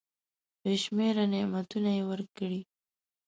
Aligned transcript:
بي 0.61 0.73
شمیره 0.83 1.25
نعمتونه 1.33 1.89
یې 1.97 2.03
ورکړي. 2.09 2.61